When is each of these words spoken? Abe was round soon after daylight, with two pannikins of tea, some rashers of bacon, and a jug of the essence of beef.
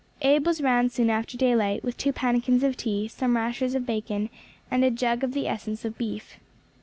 Abe 0.23 0.47
was 0.47 0.61
round 0.61 0.91
soon 0.91 1.11
after 1.11 1.37
daylight, 1.37 1.83
with 1.83 1.95
two 1.95 2.11
pannikins 2.11 2.63
of 2.63 2.75
tea, 2.75 3.07
some 3.07 3.35
rashers 3.37 3.75
of 3.75 3.85
bacon, 3.85 4.31
and 4.71 4.83
a 4.83 4.89
jug 4.89 5.23
of 5.23 5.33
the 5.33 5.47
essence 5.47 5.85
of 5.85 5.95
beef. 5.99 6.37